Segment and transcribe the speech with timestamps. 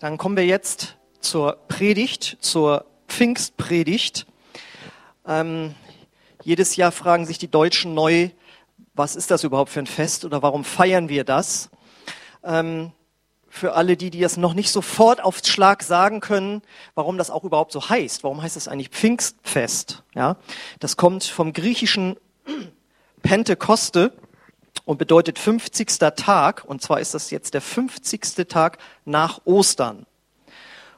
[0.00, 4.26] dann kommen wir jetzt zur Predigt, zur Pfingstpredigt.
[5.26, 5.74] Ähm,
[6.42, 8.30] jedes Jahr fragen sich die Deutschen neu,
[8.94, 11.68] was ist das überhaupt für ein Fest oder warum feiern wir das?
[12.42, 12.92] Ähm,
[13.46, 16.62] für alle die, die es noch nicht sofort auf Schlag sagen können,
[16.94, 18.24] warum das auch überhaupt so heißt.
[18.24, 20.02] Warum heißt es eigentlich Pfingstfest?
[20.14, 20.36] Ja,
[20.78, 22.16] das kommt vom griechischen
[23.22, 24.14] Pentekoste
[24.84, 25.98] und bedeutet 50.
[26.16, 26.64] Tag.
[26.64, 28.48] Und zwar ist das jetzt der 50.
[28.48, 30.06] Tag nach Ostern.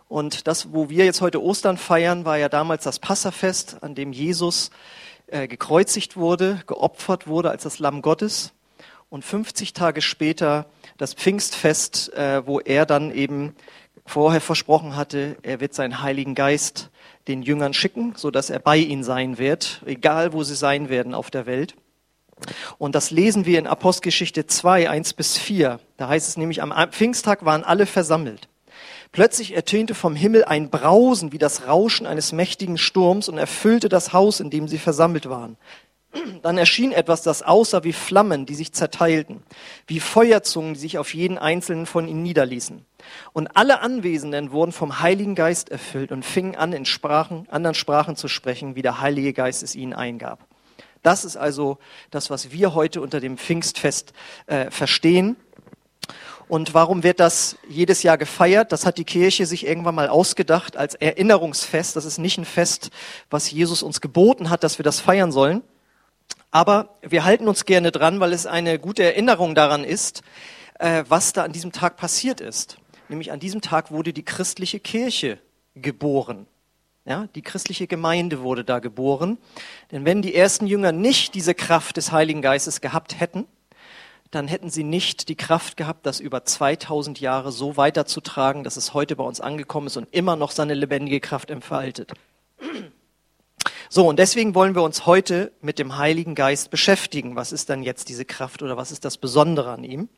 [0.09, 4.13] Und das, wo wir jetzt heute Ostern feiern, war ja damals das Passafest, an dem
[4.13, 4.71] Jesus
[5.27, 8.53] äh, gekreuzigt wurde, geopfert wurde als das Lamm Gottes.
[9.09, 10.67] Und 50 Tage später
[10.99, 13.55] das Pfingstfest, äh, wo er dann eben
[14.05, 16.91] vorher versprochen hatte, er wird seinen Heiligen Geist
[17.29, 21.15] den Jüngern schicken, so dass er bei ihnen sein wird, egal wo sie sein werden
[21.15, 21.75] auf der Welt.
[22.79, 25.81] Und das lesen wir in Apostelgeschichte 2, 1 bis 4.
[25.97, 28.49] Da heißt es nämlich, am Pfingsttag waren alle versammelt.
[29.13, 34.13] Plötzlich ertönte vom Himmel ein Brausen wie das Rauschen eines mächtigen Sturms und erfüllte das
[34.15, 35.59] Haus, in dem sie versammelt waren.
[36.43, 39.43] Dann erschien etwas, das aussah wie Flammen, die sich zerteilten,
[39.87, 42.85] wie Feuerzungen, die sich auf jeden einzelnen von ihnen niederließen.
[43.33, 48.17] Und alle Anwesenden wurden vom Heiligen Geist erfüllt und fingen an, in Sprachen, anderen Sprachen
[48.17, 50.47] zu sprechen, wie der Heilige Geist es ihnen eingab.
[51.03, 51.79] Das ist also
[52.11, 54.13] das, was wir heute unter dem Pfingstfest
[54.47, 55.37] äh, verstehen.
[56.49, 58.73] Und warum wird das jedes Jahr gefeiert?
[58.73, 61.97] Das hat die Kirche sich irgendwann mal ausgedacht als Erinnerungsfest.
[61.97, 62.91] Das ist nicht ein Fest,
[63.31, 65.63] was Jesus uns geboten hat, dass wir das feiern sollen.
[66.51, 70.23] Aber wir halten uns gerne dran, weil es eine gute Erinnerung daran ist,
[70.79, 72.77] äh, was da an diesem Tag passiert ist.
[73.09, 75.39] Nämlich an diesem Tag wurde die christliche Kirche
[75.75, 76.47] geboren.
[77.05, 79.39] Ja, die christliche Gemeinde wurde da geboren.
[79.91, 83.47] Denn wenn die ersten Jünger nicht diese Kraft des Heiligen Geistes gehabt hätten,
[84.31, 88.95] dann hätten sie nicht die Kraft gehabt, das über 2000 Jahre so weiterzutragen, dass es
[88.95, 92.13] heute bei uns angekommen ist und immer noch seine lebendige Kraft entfaltet.
[93.91, 97.37] So, und deswegen wollen wir uns heute mit dem Heiligen Geist beschäftigen.
[97.37, 100.09] Was ist dann jetzt diese Kraft oder was ist das Besondere an ihm?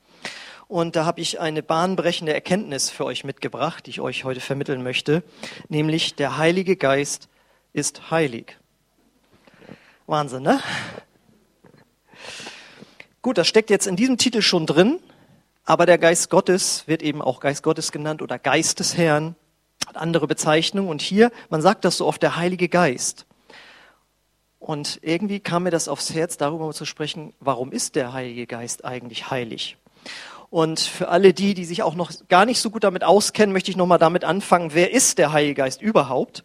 [0.75, 4.83] Und da habe ich eine bahnbrechende Erkenntnis für euch mitgebracht, die ich euch heute vermitteln
[4.83, 5.23] möchte,
[5.69, 7.29] nämlich der Heilige Geist
[7.73, 8.59] ist heilig.
[10.09, 10.59] Wahnsinn, ne?
[13.23, 14.99] Gut, das steckt jetzt in diesem Titel schon drin,
[15.65, 19.37] aber der Geist Gottes wird eben auch Geist Gottes genannt oder Geist des Herrn,
[19.87, 20.91] hat andere Bezeichnungen.
[20.91, 23.27] Und hier, man sagt das so oft, der Heilige Geist.
[24.59, 28.85] Und irgendwie kam mir das aufs Herz, darüber zu sprechen, warum ist der Heilige Geist
[28.85, 29.77] eigentlich heilig?
[30.54, 33.72] Und für alle die, die sich auch noch gar nicht so gut damit auskennen, möchte
[33.72, 36.44] ich nochmal damit anfangen, wer ist der Heilige Geist überhaupt?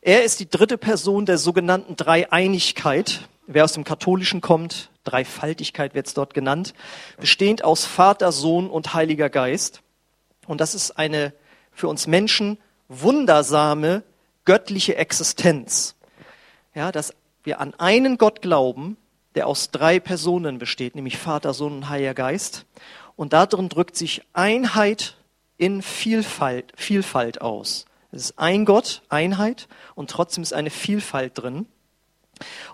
[0.00, 3.28] Er ist die dritte Person der sogenannten Dreieinigkeit.
[3.46, 6.74] Wer aus dem Katholischen kommt, Dreifaltigkeit wird es dort genannt,
[7.20, 9.82] bestehend aus Vater, Sohn und Heiliger Geist.
[10.48, 11.32] Und das ist eine
[11.70, 14.02] für uns Menschen wundersame
[14.44, 15.94] göttliche Existenz.
[16.74, 17.14] Ja, dass
[17.44, 18.96] wir an einen Gott glauben,
[19.36, 22.66] der aus drei Personen besteht, nämlich Vater, Sohn und Heiliger Geist.
[23.16, 25.16] Und darin drückt sich Einheit
[25.56, 27.86] in Vielfalt, Vielfalt aus.
[28.10, 31.66] Es ist ein Gott, Einheit, und trotzdem ist eine Vielfalt drin.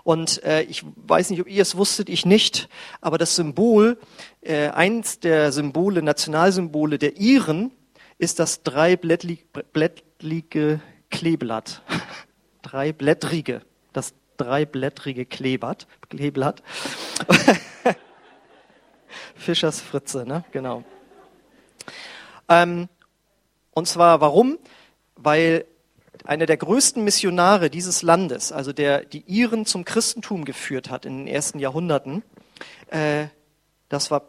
[0.03, 2.67] Und äh, ich weiß nicht, ob ihr es wusstet, ich nicht,
[2.99, 3.99] aber das Symbol,
[4.41, 7.71] äh, eins der Symbole, Nationalsymbole der Iren,
[8.17, 10.79] ist das dreiblättrige
[11.09, 11.81] Kleeblatt.
[12.61, 13.61] dreiblättrige,
[13.93, 15.87] das dreiblättrige Kleeblatt.
[16.09, 16.63] Kleeblatt.
[19.35, 20.43] Fischers Fritze, ne?
[20.51, 20.83] Genau.
[22.49, 22.89] Ähm,
[23.71, 24.57] und zwar warum?
[25.15, 25.65] Weil
[26.25, 31.19] einer der größten Missionare dieses Landes, also der die Iren zum Christentum geführt hat in
[31.19, 32.23] den ersten Jahrhunderten,
[32.87, 33.27] äh,
[33.89, 34.23] das war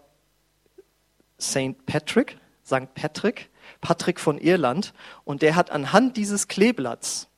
[1.39, 2.95] Saint Patrick, St.
[2.95, 3.51] Patrick,
[3.81, 4.95] Patrick von Irland,
[5.25, 7.29] und der hat anhand dieses Kleeblatts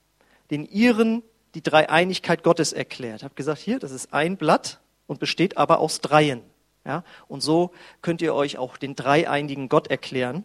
[0.50, 1.22] den Iren
[1.54, 3.22] die Dreieinigkeit Gottes erklärt.
[3.22, 6.42] Hat gesagt, hier, das ist ein Blatt und besteht aber aus Dreien.
[6.84, 7.04] Ja?
[7.28, 7.72] Und so
[8.02, 10.44] könnt ihr euch auch den dreieinigen Gott erklären.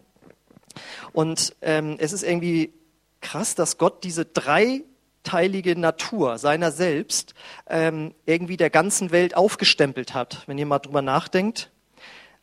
[1.14, 2.74] Und ähm, es ist irgendwie
[3.22, 7.34] krass, dass Gott diese dreiteilige Natur seiner selbst
[7.68, 10.44] ähm, irgendwie der ganzen Welt aufgestempelt hat.
[10.48, 11.72] Wenn ihr mal drüber nachdenkt,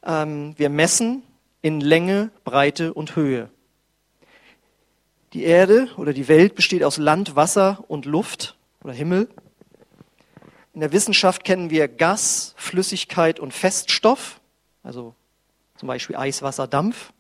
[0.05, 1.23] ähm, wir messen
[1.63, 3.49] in Länge, Breite und Höhe.
[5.33, 9.29] Die Erde oder die Welt besteht aus Land, Wasser und Luft oder Himmel.
[10.77, 14.43] In der Wissenschaft kennen wir Gas, Flüssigkeit und Feststoff,
[14.83, 15.15] also
[15.79, 17.15] zum Beispiel Eis, Wasser, Dampf.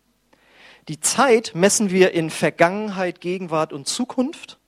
[0.88, 4.58] Die Zeit messen wir in Vergangenheit, Gegenwart und Zukunft.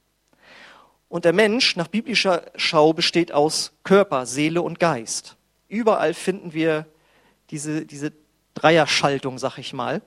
[1.10, 5.36] Und der Mensch nach biblischer Schau besteht aus Körper, Seele und Geist.
[5.68, 6.86] Überall finden wir
[7.50, 8.14] diese, diese
[8.54, 10.00] Dreierschaltung, sag ich mal.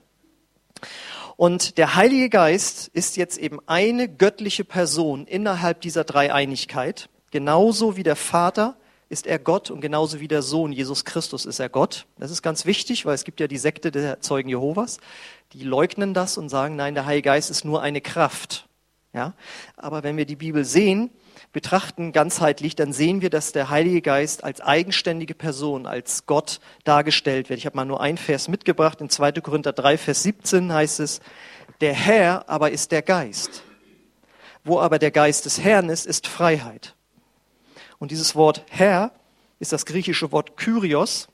[1.38, 7.10] Und der Heilige Geist ist jetzt eben eine göttliche Person innerhalb dieser Dreieinigkeit.
[7.32, 8.76] Genauso wie der Vater
[9.10, 12.06] ist er Gott und genauso wie der Sohn Jesus Christus ist er Gott.
[12.18, 15.00] Das ist ganz wichtig, weil es gibt ja die Sekte der Zeugen Jehovas,
[15.52, 18.70] die leugnen das und sagen, nein, der Heilige Geist ist nur eine Kraft.
[19.14, 19.34] Ja?
[19.76, 21.10] Aber wenn wir die Bibel sehen,
[21.52, 27.50] betrachten ganzheitlich, dann sehen wir, dass der Heilige Geist als eigenständige Person, als Gott dargestellt
[27.50, 27.60] wird.
[27.60, 29.02] Ich habe mal nur einen Vers mitgebracht.
[29.02, 29.34] In 2.
[29.34, 31.20] Korinther 3, Vers 17 heißt es,
[31.82, 33.64] der Herr aber ist der Geist.
[34.64, 36.96] Wo aber der Geist des Herrn ist, ist Freiheit.
[38.02, 39.12] Und dieses Wort Herr
[39.60, 41.28] ist das griechische Wort Kyrios.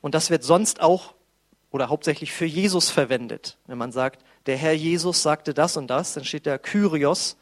[0.00, 1.14] Und das wird sonst auch
[1.72, 3.58] oder hauptsächlich für Jesus verwendet.
[3.66, 7.36] Wenn man sagt, der Herr Jesus sagte das und das, dann steht der Kyrios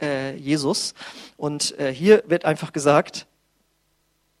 [0.00, 0.94] äh, Jesus.
[1.36, 3.26] Und äh, hier wird einfach gesagt,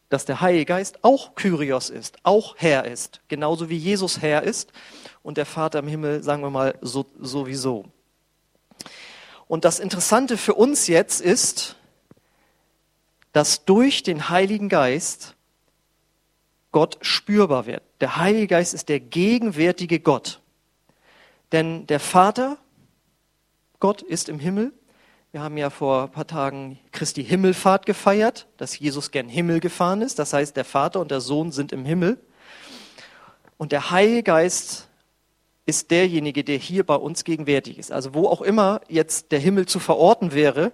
[0.08, 4.70] dass der Heilige Geist auch Kyrios ist, auch Herr ist, genauso wie Jesus Herr ist
[5.24, 7.86] und der Vater im Himmel, sagen wir mal, so, sowieso.
[9.48, 11.74] Und das Interessante für uns jetzt ist,
[13.36, 15.34] dass durch den Heiligen Geist
[16.72, 17.82] Gott spürbar wird.
[18.00, 20.40] Der Heilige Geist ist der gegenwärtige Gott.
[21.52, 22.56] Denn der Vater,
[23.78, 24.72] Gott ist im Himmel
[25.36, 30.00] wir haben ja vor ein paar Tagen Christi Himmelfahrt gefeiert, dass Jesus gern Himmel gefahren
[30.00, 30.18] ist.
[30.18, 32.18] Das heißt, der Vater und der Sohn sind im Himmel.
[33.58, 34.88] Und der Heilige Geist
[35.66, 37.92] ist derjenige, der hier bei uns gegenwärtig ist.
[37.92, 40.72] Also wo auch immer jetzt der Himmel zu verorten wäre,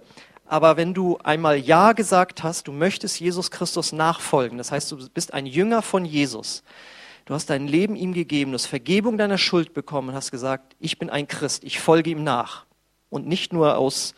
[0.53, 5.09] aber wenn du einmal Ja gesagt hast, du möchtest Jesus Christus nachfolgen, das heißt, du
[5.09, 6.61] bist ein Jünger von Jesus,
[7.25, 10.75] du hast dein Leben ihm gegeben, du hast Vergebung deiner Schuld bekommen und hast gesagt,
[10.79, 12.67] ich bin ein Christ, ich folge ihm nach.
[13.09, 14.13] Und nicht nur aus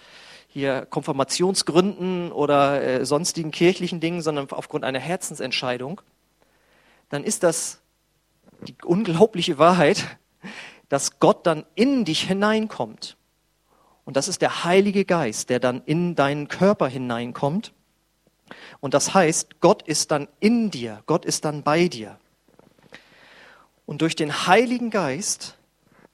[0.49, 6.01] hier Konfirmationsgründen oder äh, sonstigen kirchlichen Dingen, sondern aufgrund einer Herzensentscheidung,
[7.07, 7.79] dann ist das
[8.67, 10.17] die unglaubliche Wahrheit,
[10.89, 13.15] dass Gott dann in dich hineinkommt.
[14.05, 17.73] Und das ist der Heilige Geist, der dann in deinen Körper hineinkommt.
[18.79, 22.17] Und das heißt, Gott ist dann in dir, Gott ist dann bei dir.
[23.85, 25.57] Und durch den Heiligen Geist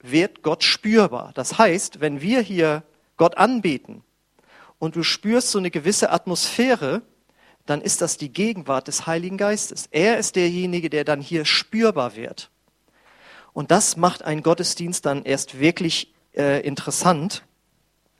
[0.00, 1.32] wird Gott spürbar.
[1.34, 2.82] Das heißt, wenn wir hier
[3.16, 4.02] Gott anbeten,
[4.82, 7.02] und du spürst so eine gewisse Atmosphäre,
[7.66, 9.86] dann ist das die Gegenwart des Heiligen Geistes.
[9.92, 12.50] Er ist derjenige, der dann hier spürbar wird.
[13.52, 17.44] Und das macht einen Gottesdienst dann erst wirklich äh, interessant.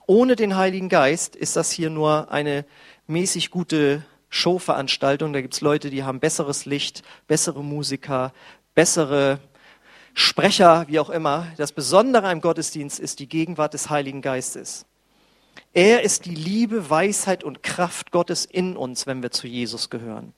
[0.07, 2.65] Ohne den Heiligen Geist ist das hier nur eine
[3.07, 5.33] mäßig gute Showveranstaltung.
[5.33, 8.33] Da gibt's Leute, die haben besseres Licht, bessere Musiker,
[8.75, 9.39] bessere
[10.15, 11.47] Sprecher, wie auch immer.
[11.57, 14.87] Das Besondere am Gottesdienst ist die Gegenwart des Heiligen Geistes.
[15.73, 20.35] Er ist die Liebe, Weisheit und Kraft Gottes in uns, wenn wir zu Jesus gehören.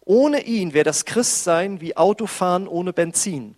[0.00, 3.56] Ohne ihn wäre das Christsein wie Autofahren ohne Benzin.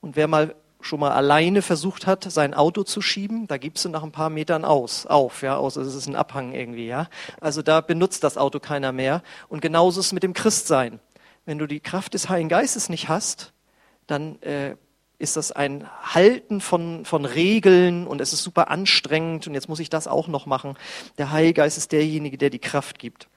[0.00, 3.88] Und wer mal schon mal alleine versucht hat, sein Auto zu schieben, da gibst du
[3.88, 7.08] nach ein paar Metern aus, auf, ja, außer es ist ein Abhang irgendwie, ja.
[7.40, 9.22] Also da benutzt das Auto keiner mehr.
[9.48, 11.00] Und genauso ist es mit dem Christsein.
[11.44, 13.52] Wenn du die Kraft des Heiligen Geistes nicht hast,
[14.06, 14.76] dann äh,
[15.18, 19.80] ist das ein Halten von, von Regeln und es ist super anstrengend und jetzt muss
[19.80, 20.76] ich das auch noch machen.
[21.18, 23.28] Der Heilige Geist ist derjenige, der die Kraft gibt.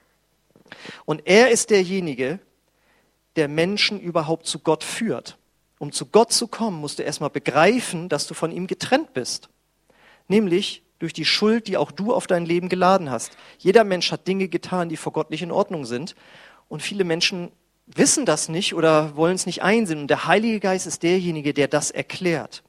[1.04, 2.38] Und er ist derjenige,
[3.36, 5.38] der Menschen überhaupt zu Gott führt.
[5.82, 9.48] Um zu Gott zu kommen, musst du erstmal begreifen, dass du von ihm getrennt bist.
[10.28, 13.36] Nämlich durch die Schuld, die auch du auf dein Leben geladen hast.
[13.58, 16.14] Jeder Mensch hat Dinge getan, die vor Gott nicht in Ordnung sind.
[16.68, 17.50] Und viele Menschen
[17.86, 19.98] wissen das nicht oder wollen es nicht einsehen.
[19.98, 22.62] Und der Heilige Geist ist derjenige, der das erklärt.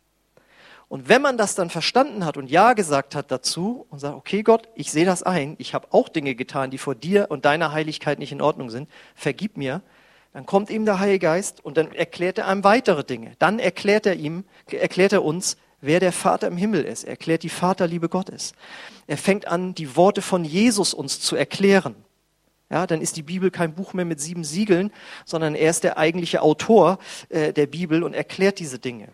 [0.87, 4.41] Und wenn man das dann verstanden hat und Ja gesagt hat dazu und sagt, okay
[4.41, 7.73] Gott, ich sehe das ein, ich habe auch Dinge getan, die vor dir und deiner
[7.73, 9.83] Heiligkeit nicht in Ordnung sind, vergib mir,
[10.33, 13.33] dann kommt ihm der Heilige Geist und dann erklärt er einem weitere Dinge.
[13.39, 17.03] Dann erklärt er ihm, erklärt er uns, wer der Vater im Himmel ist.
[17.03, 18.53] Er erklärt die Vaterliebe Gottes.
[19.05, 21.95] Er fängt an, die Worte von Jesus uns zu erklären
[22.73, 24.91] ja, dann ist die Bibel kein Buch mehr mit sieben Siegeln,
[25.25, 26.97] sondern er ist der eigentliche Autor
[27.29, 29.09] äh, der Bibel und erklärt diese Dinge.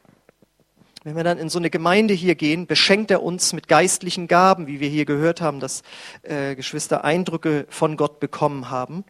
[1.03, 4.67] Wenn wir dann in so eine Gemeinde hier gehen, beschenkt er uns mit geistlichen Gaben,
[4.67, 5.81] wie wir hier gehört haben, dass
[6.23, 9.03] äh, Geschwister Eindrücke von Gott bekommen haben.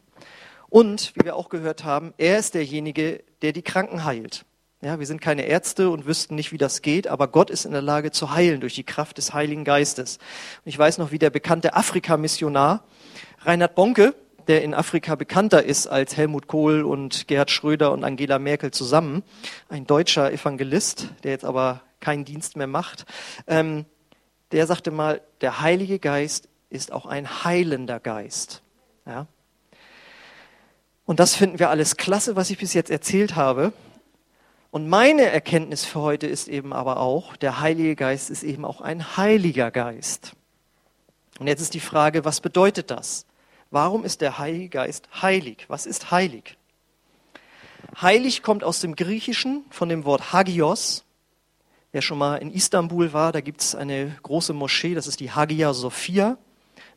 [0.69, 4.45] Und, wie wir auch gehört haben, er ist derjenige, der die Kranken heilt.
[4.81, 7.73] Ja, wir sind keine Ärzte und wüssten nicht, wie das geht, aber Gott ist in
[7.73, 10.19] der Lage zu heilen durch die Kraft des Heiligen Geistes.
[10.63, 12.85] Und ich weiß noch, wie der bekannte Afrika-Missionar
[13.39, 14.15] Reinhard Bonke,
[14.47, 19.23] der in Afrika bekannter ist als Helmut Kohl und Gerhard Schröder und Angela Merkel zusammen,
[19.67, 23.05] ein deutscher Evangelist, der jetzt aber keinen Dienst mehr macht,
[23.47, 23.85] ähm,
[24.51, 28.63] der sagte mal, der Heilige Geist ist auch ein heilender Geist.
[29.05, 29.27] Ja?
[31.09, 33.73] Und das finden wir alles klasse, was ich bis jetzt erzählt habe.
[34.69, 38.79] Und meine Erkenntnis für heute ist eben aber auch, der Heilige Geist ist eben auch
[38.79, 40.33] ein heiliger Geist.
[41.39, 43.25] Und jetzt ist die Frage, was bedeutet das?
[43.71, 45.65] Warum ist der Heilige Geist heilig?
[45.67, 46.57] Was ist heilig?
[47.99, 51.05] Heilig kommt aus dem Griechischen von dem Wort Hagios.
[51.91, 55.31] Wer schon mal in Istanbul war, da gibt es eine große Moschee, das ist die
[55.31, 56.37] Hagia Sophia.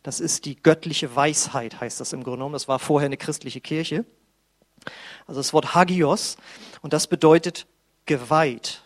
[0.03, 2.53] Das ist die göttliche Weisheit, heißt das im Grunde genommen.
[2.53, 4.05] Das war vorher eine christliche Kirche.
[5.25, 6.37] Also das Wort Hagios
[6.81, 7.65] und das bedeutet
[8.05, 8.81] geweiht,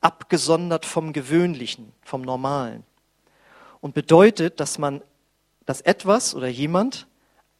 [0.00, 2.84] abgesondert vom Gewöhnlichen, vom Normalen.
[3.80, 5.02] Und bedeutet, dass man,
[5.66, 7.08] dass etwas oder jemand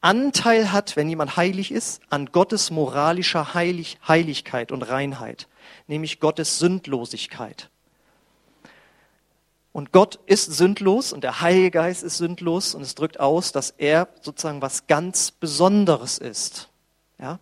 [0.01, 5.49] Anteil hat, wenn jemand heilig ist, an Gottes moralischer Heilig, Heiligkeit und Reinheit,
[5.89, 7.69] nämlich Gottes Sündlosigkeit.
[9.73, 13.71] Und Gott ist sündlos und der Heilige Geist ist sündlos und es drückt aus, dass
[13.77, 16.69] er sozusagen was ganz Besonderes ist.
[17.21, 17.39] Ja?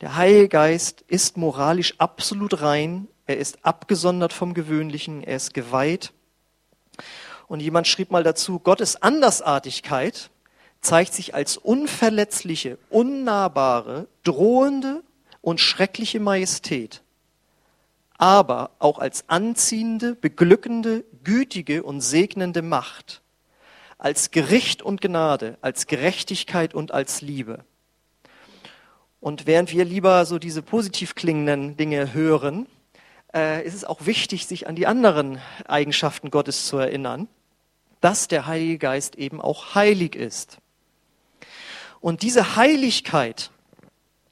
[0.00, 6.12] Der Heilige Geist ist moralisch absolut rein, er ist abgesondert vom Gewöhnlichen, er ist geweiht.
[7.48, 10.30] Und jemand schrieb mal dazu, Gottes Andersartigkeit
[10.80, 15.02] zeigt sich als unverletzliche, unnahbare, drohende
[15.40, 17.01] und schreckliche Majestät,
[18.22, 23.20] aber auch als anziehende, beglückende, gütige und segnende Macht,
[23.98, 27.64] als Gericht und Gnade, als Gerechtigkeit und als Liebe.
[29.18, 32.68] Und während wir lieber so diese positiv klingenden Dinge hören,
[33.34, 37.26] äh, ist es auch wichtig, sich an die anderen Eigenschaften Gottes zu erinnern,
[38.00, 40.58] dass der Heilige Geist eben auch heilig ist.
[42.00, 43.50] Und diese Heiligkeit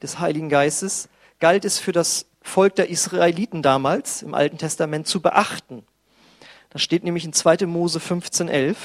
[0.00, 1.08] des Heiligen Geistes
[1.40, 5.84] galt es für das Volk der Israeliten damals im Alten Testament zu beachten.
[6.70, 7.66] Da steht nämlich in 2.
[7.66, 8.76] Mose 15,11,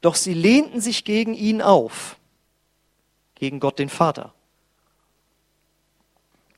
[0.00, 2.16] doch sie lehnten sich gegen ihn auf,
[3.34, 4.34] gegen Gott den Vater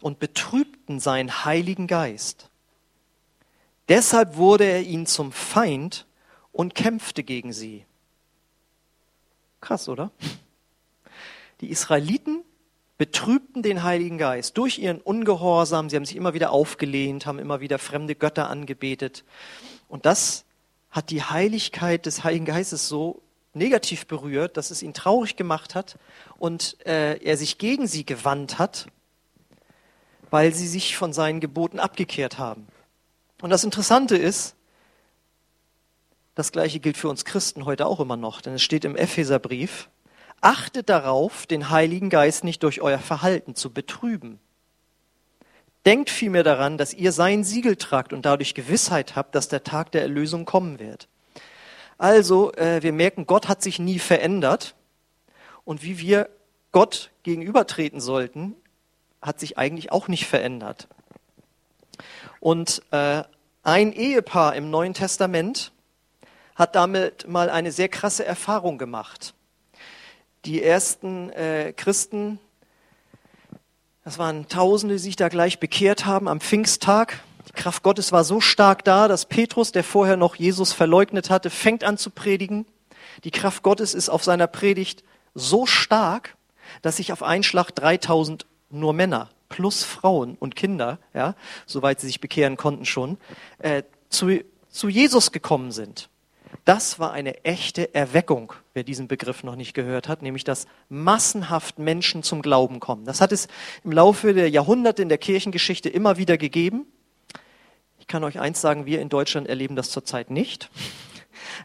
[0.00, 2.50] und betrübten seinen Heiligen Geist.
[3.88, 6.06] Deshalb wurde er ihnen zum Feind
[6.52, 7.84] und kämpfte gegen sie.
[9.60, 10.10] Krass, oder?
[11.60, 12.44] Die Israeliten
[12.98, 15.90] betrübten den Heiligen Geist durch ihren Ungehorsam.
[15.90, 19.24] Sie haben sich immer wieder aufgelehnt, haben immer wieder fremde Götter angebetet.
[19.88, 20.44] Und das
[20.90, 23.22] hat die Heiligkeit des Heiligen Geistes so
[23.52, 25.98] negativ berührt, dass es ihn traurig gemacht hat
[26.38, 28.86] und äh, er sich gegen sie gewandt hat
[30.30, 32.66] weil sie sich von seinen Geboten abgekehrt haben.
[33.40, 34.54] Und das Interessante ist,
[36.34, 39.88] das gleiche gilt für uns Christen heute auch immer noch, denn es steht im Epheserbrief,
[40.46, 44.38] achtet darauf, den Heiligen Geist nicht durch euer Verhalten zu betrüben.
[45.84, 49.90] Denkt vielmehr daran, dass ihr sein Siegel tragt und dadurch Gewissheit habt, dass der Tag
[49.90, 51.08] der Erlösung kommen wird.
[51.98, 54.76] Also, äh, wir merken, Gott hat sich nie verändert.
[55.64, 56.28] Und wie wir
[56.70, 58.54] Gott gegenübertreten sollten,
[59.20, 60.86] hat sich eigentlich auch nicht verändert.
[62.38, 63.24] Und äh,
[63.64, 65.72] ein Ehepaar im Neuen Testament
[66.54, 69.34] hat damit mal eine sehr krasse Erfahrung gemacht.
[70.46, 72.38] Die ersten äh, Christen,
[74.04, 77.20] das waren Tausende, die sich da gleich bekehrt haben am Pfingsttag.
[77.48, 81.50] Die Kraft Gottes war so stark da, dass Petrus, der vorher noch Jesus verleugnet hatte,
[81.50, 82.64] fängt an zu predigen.
[83.24, 85.02] Die Kraft Gottes ist auf seiner Predigt
[85.34, 86.36] so stark,
[86.80, 91.34] dass sich auf einen Schlag 3000 nur Männer plus Frauen und Kinder, ja,
[91.66, 93.18] soweit sie sich bekehren konnten schon,
[93.58, 96.08] äh, zu, zu Jesus gekommen sind.
[96.66, 101.78] Das war eine echte Erweckung, wer diesen Begriff noch nicht gehört hat, nämlich dass massenhaft
[101.78, 103.04] Menschen zum Glauben kommen.
[103.04, 103.46] Das hat es
[103.84, 106.84] im Laufe der Jahrhunderte in der Kirchengeschichte immer wieder gegeben.
[108.00, 110.68] Ich kann euch eins sagen, wir in Deutschland erleben das zurzeit nicht.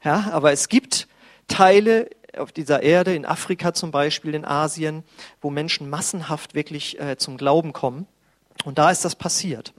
[0.04, 1.08] Ja, aber es gibt
[1.48, 5.04] Teile auf dieser Erde, in Afrika zum Beispiel, in Asien,
[5.42, 8.06] wo Menschen massenhaft wirklich äh, zum Glauben kommen.
[8.64, 9.74] Und da ist das passiert.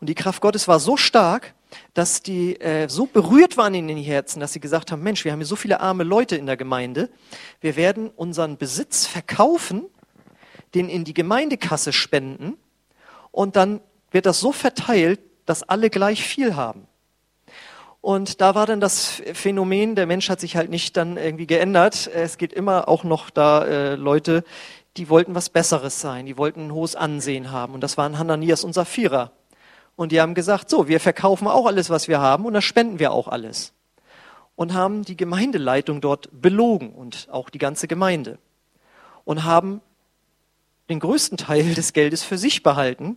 [0.00, 1.54] Und die Kraft Gottes war so stark,
[1.94, 5.32] dass die äh, so berührt waren in den Herzen, dass sie gesagt haben, Mensch, wir
[5.32, 7.10] haben hier so viele arme Leute in der Gemeinde,
[7.60, 9.86] wir werden unseren Besitz verkaufen,
[10.74, 12.56] den in die Gemeindekasse spenden
[13.30, 16.86] und dann wird das so verteilt, dass alle gleich viel haben.
[18.00, 22.06] Und da war dann das Phänomen, der Mensch hat sich halt nicht dann irgendwie geändert.
[22.14, 24.44] Es geht immer auch noch da äh, Leute,
[24.98, 27.72] die wollten was Besseres sein, die wollten ein hohes Ansehen haben.
[27.72, 29.32] Und das waren Hananias und Sapphira.
[29.96, 32.98] Und die haben gesagt, so, wir verkaufen auch alles, was wir haben und das spenden
[32.98, 33.72] wir auch alles.
[34.56, 38.38] Und haben die Gemeindeleitung dort belogen und auch die ganze Gemeinde.
[39.24, 39.80] Und haben
[40.88, 43.16] den größten Teil des Geldes für sich behalten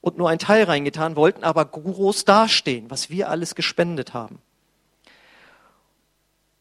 [0.00, 4.38] und nur ein Teil reingetan, wollten aber groß dastehen, was wir alles gespendet haben.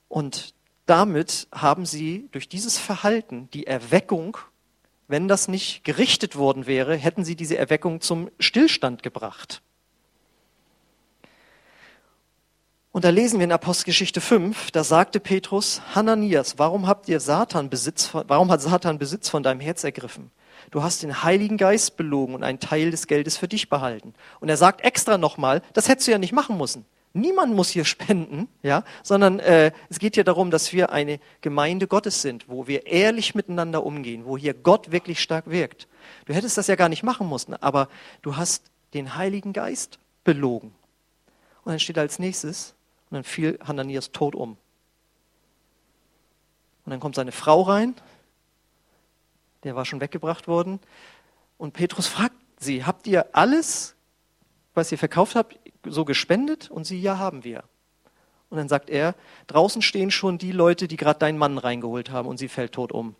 [0.07, 0.53] Und
[0.85, 4.37] damit haben sie durch dieses Verhalten die Erweckung
[5.07, 9.61] wenn das nicht gerichtet worden wäre, hätten sie diese Erweckung zum Stillstand gebracht.
[12.91, 17.69] Und da lesen wir in Apostelgeschichte 5, da sagte Petrus, Hananias, warum habt ihr Satan
[17.69, 20.29] Besitz, warum hat Satan Besitz von deinem Herz ergriffen?
[20.69, 24.13] Du hast den Heiligen Geist belogen und einen Teil des Geldes für dich behalten.
[24.39, 26.85] Und er sagt extra nochmal, das hättest du ja nicht machen müssen.
[27.15, 31.85] Niemand muss hier spenden, ja, sondern äh, es geht ja darum, dass wir eine Gemeinde
[31.85, 35.87] Gottes sind, wo wir ehrlich miteinander umgehen, wo hier Gott wirklich stark wirkt.
[36.25, 37.87] Du hättest das ja gar nicht machen müssen, aber
[38.23, 40.73] du hast den Heiligen Geist belogen.
[41.63, 42.73] Und dann steht als nächstes,
[43.11, 44.57] und dann fiel Hananias tot um.
[46.85, 47.95] Und dann kommt seine Frau rein,
[49.63, 50.79] der war schon weggebracht worden.
[51.59, 53.95] Und Petrus fragt sie, habt ihr alles,
[54.73, 56.69] was ihr verkauft habt, so gespendet?
[56.69, 57.63] Und sie, ja, haben wir.
[58.49, 59.15] Und dann sagt er,
[59.47, 62.91] draußen stehen schon die Leute, die gerade deinen Mann reingeholt haben und sie fällt tot
[62.91, 63.15] um.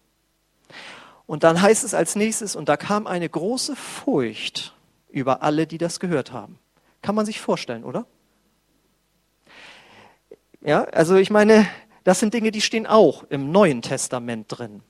[1.25, 4.75] Und dann heißt es als nächstes, und da kam eine große Furcht
[5.09, 6.59] über alle, die das gehört haben.
[7.01, 8.05] Kann man sich vorstellen, oder?
[10.61, 11.67] Ja, also ich meine,
[12.03, 14.83] das sind Dinge, die stehen auch im Neuen Testament drin.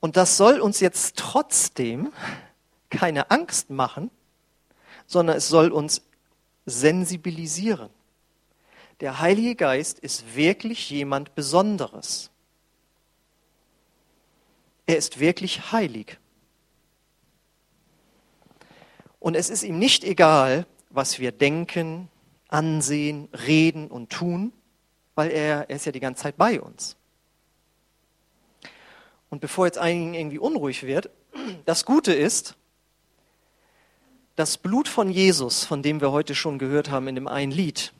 [0.00, 2.12] Und das soll uns jetzt trotzdem
[2.88, 4.10] keine Angst machen,
[5.08, 6.02] sondern es soll uns
[6.66, 7.88] sensibilisieren.
[9.00, 12.30] Der Heilige Geist ist wirklich jemand Besonderes.
[14.86, 16.18] Er ist wirklich heilig.
[19.18, 22.08] Und es ist ihm nicht egal, was wir denken,
[22.48, 24.52] ansehen, reden und tun,
[25.14, 26.96] weil er, er ist ja die ganze Zeit bei uns.
[29.30, 31.10] Und bevor jetzt einigen irgendwie unruhig wird,
[31.64, 32.57] das Gute ist,
[34.38, 37.92] das Blut von Jesus, von dem wir heute schon gehört haben in dem einen Lied,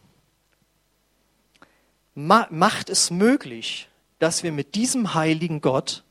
[2.14, 3.88] macht es möglich,
[4.21, 6.04] dass wir mit diesem heiligen Gott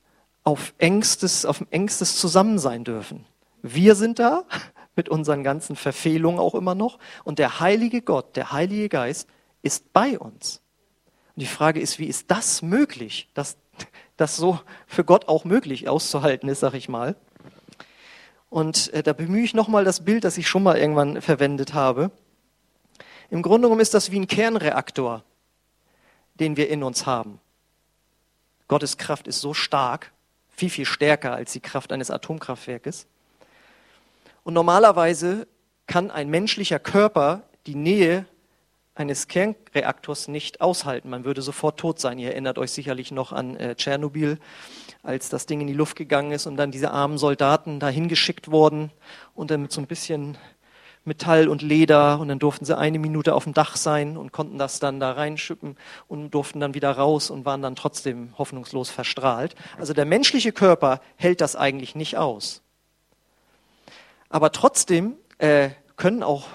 [0.43, 3.25] auf engstes, auf engstes Zusammensein dürfen.
[3.61, 4.43] Wir sind da,
[4.97, 6.99] mit unseren ganzen Verfehlungen auch immer noch.
[7.23, 9.29] Und der heilige Gott, der Heilige Geist
[9.61, 10.61] ist bei uns.
[11.35, 13.57] Und die Frage ist, wie ist das möglich, dass
[14.17, 17.15] das so für Gott auch möglich auszuhalten ist, sag ich mal.
[18.49, 22.11] Und äh, da bemühe ich nochmal das Bild, das ich schon mal irgendwann verwendet habe.
[23.29, 25.23] Im Grunde genommen ist das wie ein Kernreaktor,
[26.35, 27.39] den wir in uns haben.
[28.67, 30.11] Gottes Kraft ist so stark,
[30.49, 33.07] viel, viel stärker als die Kraft eines Atomkraftwerkes.
[34.43, 35.47] Und normalerweise
[35.87, 38.25] kann ein menschlicher Körper die Nähe
[38.97, 41.09] eines Kernreaktors nicht aushalten.
[41.09, 42.17] Man würde sofort tot sein.
[42.19, 44.39] Ihr erinnert euch sicherlich noch an äh, Tschernobyl,
[45.03, 48.51] als das Ding in die Luft gegangen ist und dann diese armen Soldaten dahin geschickt
[48.51, 48.91] wurden
[49.35, 50.37] und dann mit so ein bisschen
[51.05, 54.57] Metall und Leder und dann durften sie eine Minute auf dem Dach sein und konnten
[54.57, 59.55] das dann da reinschippen und durften dann wieder raus und waren dann trotzdem hoffnungslos verstrahlt.
[59.77, 62.61] Also der menschliche Körper hält das eigentlich nicht aus.
[64.29, 66.47] Aber trotzdem äh, können auch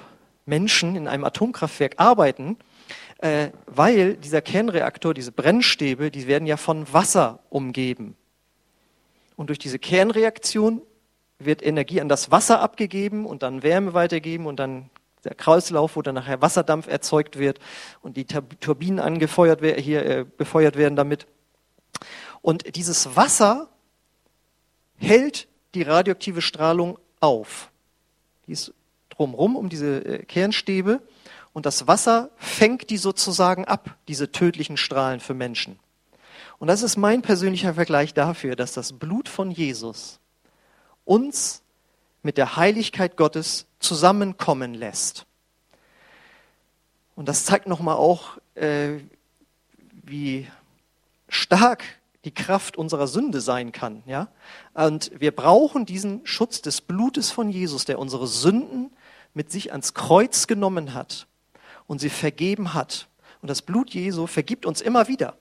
[0.45, 2.57] Menschen in einem Atomkraftwerk arbeiten,
[3.19, 8.17] äh, weil dieser Kernreaktor, diese Brennstäbe, die werden ja von Wasser umgeben.
[9.37, 10.83] Und durch diese Kernreaktion
[11.39, 14.91] wird Energie an das Wasser abgegeben und dann Wärme weitergeben und dann
[15.25, 17.61] der Kreislauf, wo dann nachher Wasserdampf erzeugt wird
[18.03, 21.27] und die Turbinen angefeuert hier äh, befeuert werden damit.
[22.41, 23.69] Und dieses Wasser
[24.97, 27.71] hält die radioaktive Strahlung auf.
[28.47, 28.75] Die ist
[29.17, 31.01] drumherum um diese äh, Kernstäbe
[31.53, 35.79] und das Wasser fängt die sozusagen ab, diese tödlichen Strahlen für Menschen.
[36.59, 40.21] Und das ist mein persönlicher Vergleich dafür, dass das Blut von Jesus
[41.05, 41.63] uns
[42.23, 45.27] mit der Heiligkeit Gottes zusammenkommen lässt.
[47.17, 48.99] Und das zeigt nochmal auch, äh,
[50.05, 50.47] wie
[51.29, 51.85] stark
[52.25, 54.03] die Kraft unserer Sünde sein kann.
[54.07, 54.29] Ja?
[54.75, 58.91] Und wir brauchen diesen Schutz des Blutes von Jesus, der unsere Sünden
[59.35, 61.27] mit sich ans Kreuz genommen hat
[61.87, 63.09] und sie vergeben hat.
[63.41, 65.37] Und das Blut Jesu vergibt uns immer wieder.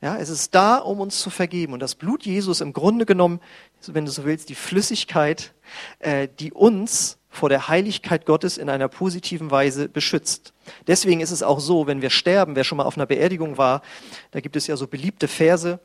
[0.00, 1.72] Ja, es ist da, um uns zu vergeben.
[1.72, 3.40] Und das Blut Jesu ist im Grunde genommen,
[3.86, 5.54] wenn du so willst, die Flüssigkeit,
[6.00, 10.52] äh, die uns vor der Heiligkeit Gottes in einer positiven Weise beschützt.
[10.86, 13.80] Deswegen ist es auch so, wenn wir sterben, wer schon mal auf einer Beerdigung war,
[14.32, 15.78] da gibt es ja so beliebte Verse.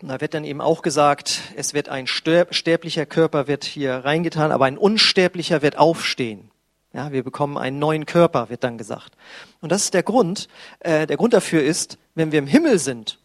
[0.00, 4.66] Da wird dann eben auch gesagt, es wird ein sterblicher Körper wird hier reingetan, aber
[4.66, 6.50] ein unsterblicher wird aufstehen.
[6.92, 9.12] Ja, wir bekommen einen neuen Körper, wird dann gesagt.
[9.60, 10.48] Und das ist der Grund.
[10.80, 13.18] Äh, der Grund dafür ist, wenn wir im Himmel sind,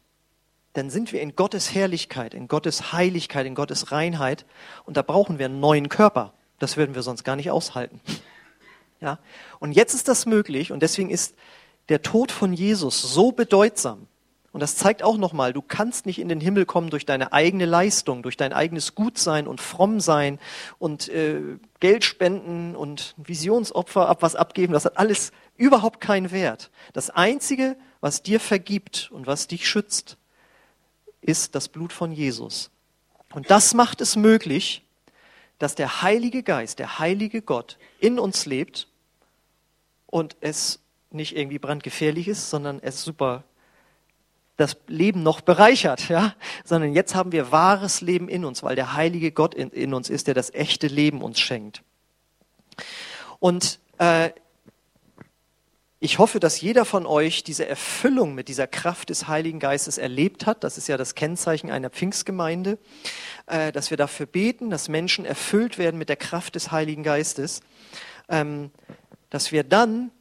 [0.73, 4.45] dann sind wir in Gottes Herrlichkeit, in Gottes Heiligkeit, in Gottes Reinheit.
[4.83, 6.33] Und da brauchen wir einen neuen Körper.
[6.57, 8.01] Das würden wir sonst gar nicht aushalten.
[8.99, 9.19] Ja?
[9.59, 11.35] Und jetzt ist das möglich und deswegen ist
[11.89, 14.07] der Tod von Jesus so bedeutsam
[14.53, 17.65] Und das zeigt auch nochmal, du kannst nicht in den Himmel kommen durch deine eigene
[17.65, 20.39] Leistung, durch dein eigenes Gutsein und Frommsein
[20.77, 24.71] und äh, Geld spenden und Visionsopfer ab was abgeben.
[24.71, 26.69] Das hat alles überhaupt keinen Wert.
[26.93, 30.17] Das Einzige, was dir vergibt und was dich schützt,
[31.21, 32.69] ist das Blut von Jesus.
[33.33, 34.83] Und das macht es möglich,
[35.57, 38.87] dass der Heilige Geist, der heilige Gott in uns lebt
[40.05, 43.43] und es nicht irgendwie brandgefährlich ist, sondern es super
[44.57, 48.93] das Leben noch bereichert, ja, sondern jetzt haben wir wahres Leben in uns, weil der
[48.93, 51.81] heilige Gott in, in uns ist, der das echte Leben uns schenkt.
[53.39, 54.29] Und äh,
[55.99, 60.45] ich hoffe, dass jeder von euch diese Erfüllung mit dieser Kraft des Heiligen Geistes erlebt
[60.45, 60.65] hat.
[60.65, 62.77] Das ist ja das Kennzeichen einer Pfingstgemeinde,
[63.47, 67.61] äh, dass wir dafür beten, dass Menschen erfüllt werden mit der Kraft des Heiligen Geistes,
[68.27, 68.71] ähm,
[69.29, 70.11] dass wir dann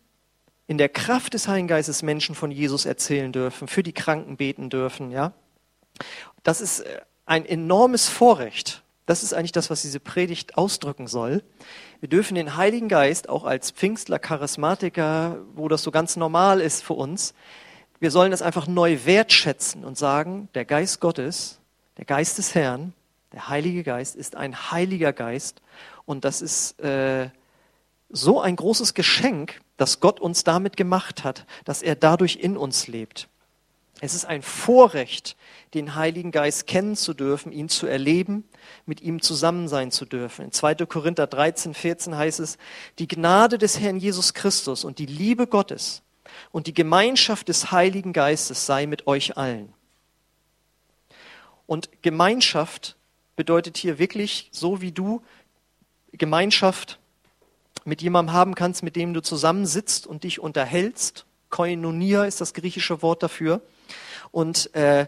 [0.72, 4.70] in der Kraft des Heiligen Geistes Menschen von Jesus erzählen dürfen, für die Kranken beten
[4.70, 5.34] dürfen, ja.
[6.44, 8.82] Das ist äh, ein enormes Vorrecht.
[9.04, 11.42] Das ist eigentlich das, was diese Predigt ausdrücken soll.
[12.00, 16.82] Wir dürfen den Heiligen Geist auch als Pfingstler, Charismatiker, wo das so ganz normal ist
[16.82, 17.34] für uns,
[18.00, 21.60] wir sollen das einfach neu wertschätzen und sagen, der Geist Gottes,
[21.98, 22.94] der Geist des Herrn,
[23.34, 25.60] der Heilige Geist ist ein heiliger Geist
[26.06, 27.28] und das ist äh,
[28.08, 32.86] so ein großes Geschenk, das Gott uns damit gemacht hat, dass er dadurch in uns
[32.86, 33.28] lebt.
[34.00, 35.36] Es ist ein Vorrecht,
[35.74, 38.42] den Heiligen Geist kennen zu dürfen, ihn zu erleben,
[38.84, 40.46] mit ihm zusammen sein zu dürfen.
[40.46, 40.74] In 2.
[40.86, 42.58] Korinther 13, 14 heißt es,
[42.98, 46.02] die Gnade des Herrn Jesus Christus und die Liebe Gottes
[46.50, 49.72] und die Gemeinschaft des Heiligen Geistes sei mit euch allen.
[51.66, 52.96] Und Gemeinschaft
[53.36, 55.22] bedeutet hier wirklich, so wie du
[56.12, 56.98] Gemeinschaft
[57.84, 61.26] mit jemandem haben kannst, mit dem du zusammensitzt und dich unterhältst.
[61.50, 63.60] Koinonia ist das griechische Wort dafür.
[64.30, 65.06] Und äh,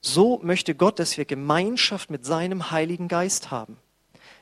[0.00, 3.78] so möchte Gott, dass wir Gemeinschaft mit seinem Heiligen Geist haben.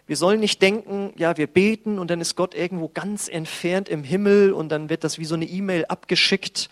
[0.06, 4.02] Wir sollen nicht denken, ja, wir beten und dann ist Gott irgendwo ganz entfernt im
[4.02, 6.68] Himmel und dann wird das wie so eine E-Mail abgeschickt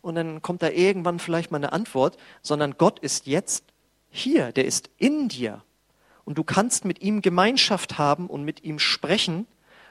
[0.00, 3.64] und dann kommt da irgendwann vielleicht mal eine Antwort, sondern Gott ist jetzt
[4.10, 5.62] hier, der ist in dir.
[6.24, 9.46] Und du kannst mit ihm Gemeinschaft haben und mit ihm sprechen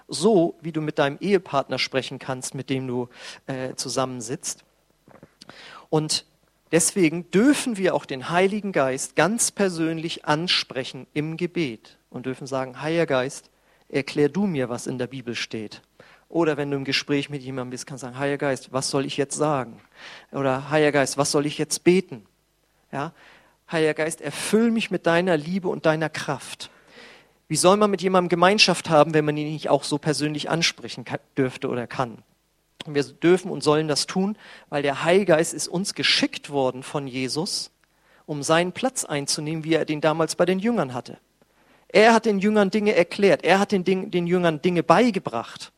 [0.07, 3.09] so, wie du mit deinem Ehepartner sprechen kannst, mit dem du
[3.45, 4.63] äh, zusammensitzt.
[5.89, 6.25] Und
[6.71, 12.81] deswegen dürfen wir auch den Heiligen Geist ganz persönlich ansprechen im Gebet und dürfen sagen,
[12.81, 13.49] Heiliger Geist,
[13.89, 15.81] erklär du mir, was in der Bibel steht.
[16.29, 19.05] Oder wenn du im Gespräch mit jemandem bist, kannst du sagen, Heiliger Geist, was soll
[19.05, 19.79] ich jetzt sagen?
[20.31, 22.25] Oder Heiliger Geist, was soll ich jetzt beten?
[22.91, 23.13] Ja?
[23.71, 26.69] Heiliger Geist, erfüll mich mit deiner Liebe und deiner Kraft.
[27.47, 31.05] Wie soll man mit jemandem Gemeinschaft haben, wenn man ihn nicht auch so persönlich ansprechen
[31.37, 32.23] dürfte oder kann?
[32.85, 34.37] Und wir dürfen und sollen das tun,
[34.69, 37.71] weil der Heilgeist ist uns geschickt worden von Jesus,
[38.25, 41.17] um seinen Platz einzunehmen, wie er den damals bei den Jüngern hatte.
[41.89, 45.71] Er hat den Jüngern Dinge erklärt, er hat den, Ding, den Jüngern Dinge beigebracht.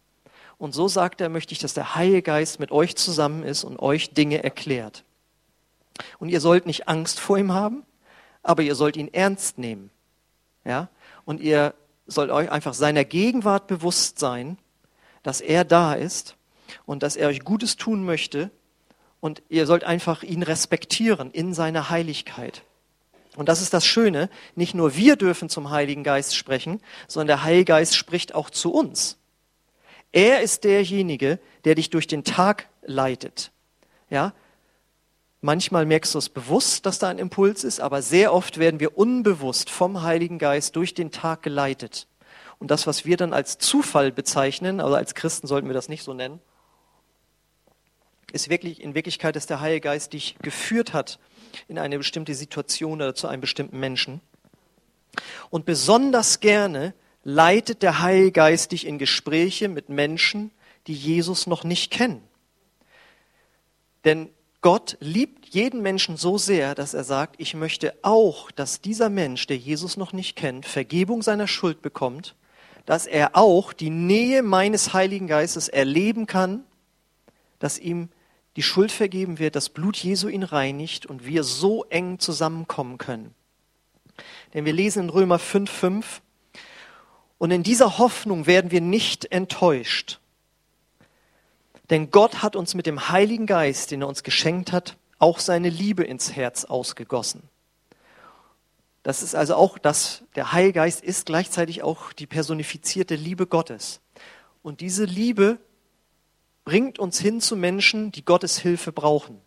[0.57, 3.79] Und so sagt er, möchte ich, dass der Heilige Geist mit euch zusammen ist und
[3.79, 5.03] euch Dinge erklärt.
[6.17, 7.83] Und ihr sollt nicht Angst vor ihm haben,
[8.43, 9.89] aber ihr sollt ihn ernst nehmen.
[10.65, 10.89] Ja?
[11.29, 11.75] Und ihr
[12.07, 14.57] sollt euch einfach seiner Gegenwart bewusst sein,
[15.21, 16.37] dass er da ist
[16.87, 18.49] und dass er euch Gutes tun möchte
[19.19, 22.63] und ihr sollt einfach ihn respektieren in seiner Heiligkeit.
[23.35, 27.43] Und das ist das Schöne, nicht nur wir dürfen zum Heiligen Geist sprechen, sondern der
[27.43, 29.19] Heilige Geist spricht auch zu uns.
[30.11, 33.51] Er ist derjenige, der dich durch den Tag leitet.
[34.09, 34.33] Ja,
[35.41, 38.97] Manchmal merkst du es bewusst, dass da ein Impuls ist, aber sehr oft werden wir
[38.97, 42.07] unbewusst vom Heiligen Geist durch den Tag geleitet.
[42.59, 46.03] Und das, was wir dann als Zufall bezeichnen, also als Christen sollten wir das nicht
[46.03, 46.41] so nennen,
[48.33, 51.19] ist wirklich, in Wirklichkeit ist der Heilige Geist dich geführt hat
[51.67, 54.21] in eine bestimmte Situation oder zu einem bestimmten Menschen.
[55.49, 60.51] Und besonders gerne leitet der Heilige Geist dich in Gespräche mit Menschen,
[60.87, 62.23] die Jesus noch nicht kennen.
[64.05, 64.29] Denn
[64.61, 69.47] Gott liebt jeden Menschen so sehr, dass er sagt, ich möchte auch, dass dieser Mensch,
[69.47, 72.35] der Jesus noch nicht kennt, Vergebung seiner Schuld bekommt,
[72.85, 76.63] dass er auch die Nähe meines Heiligen Geistes erleben kann,
[77.59, 78.09] dass ihm
[78.57, 83.33] die Schuld vergeben wird, das Blut Jesu ihn reinigt und wir so eng zusammenkommen können.
[84.53, 86.03] Denn wir lesen in Römer 5,5
[87.37, 90.19] und in dieser Hoffnung werden wir nicht enttäuscht.
[91.89, 95.69] Denn Gott hat uns mit dem Heiligen Geist, den er uns geschenkt hat, auch seine
[95.69, 97.43] Liebe ins Herz ausgegossen.
[99.03, 104.01] Das ist also auch das, der Heilgeist ist gleichzeitig auch die personifizierte Liebe Gottes.
[104.61, 105.57] Und diese Liebe
[106.65, 109.41] bringt uns hin zu Menschen, die Gottes Hilfe brauchen.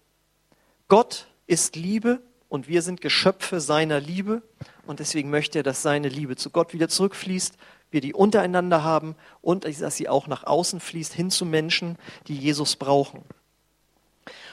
[0.88, 4.42] Gott ist Liebe und wir sind Geschöpfe seiner Liebe
[4.86, 7.56] und deswegen möchte er, dass seine Liebe zu Gott wieder zurückfließt,
[7.92, 11.96] wir die untereinander haben und dass sie auch nach außen fließt hin zu Menschen,
[12.28, 13.22] die Jesus brauchen.